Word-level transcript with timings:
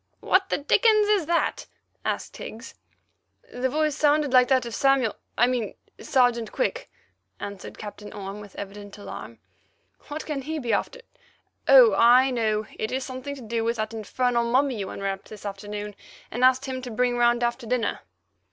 "What 0.19 0.49
the 0.49 0.57
dickens 0.57 1.07
is 1.09 1.27
that?" 1.27 1.67
asked 2.03 2.35
Higgs. 2.37 2.73
"The 3.53 3.69
voice 3.69 3.95
sounded 3.95 4.33
like 4.33 4.47
that 4.47 4.65
of 4.65 4.73
Samuel—I 4.73 5.45
mean 5.45 5.75
Sergeant 5.99 6.51
Quick," 6.51 6.89
answered 7.39 7.77
Captain 7.77 8.11
Orme 8.11 8.39
with 8.41 8.55
evident 8.55 8.97
alarm; 8.97 9.37
"what 10.07 10.25
can 10.25 10.41
he 10.41 10.57
be 10.57 10.73
after? 10.73 11.01
Oh, 11.67 11.93
I 11.93 12.31
know, 12.31 12.65
it 12.79 12.91
is 12.91 13.05
something 13.05 13.35
to 13.35 13.43
do 13.43 13.63
with 13.63 13.75
that 13.77 13.93
infernal 13.93 14.43
mummy 14.45 14.79
you 14.79 14.89
unwrapped 14.89 15.29
this 15.29 15.45
afternoon, 15.45 15.95
and 16.31 16.43
asked 16.43 16.65
him 16.65 16.81
to 16.81 16.89
bring 16.89 17.15
round 17.15 17.43
after 17.43 17.67
dinner." 17.67 17.99